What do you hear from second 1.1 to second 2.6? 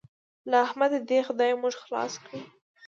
خدای موږ خلاص کړي.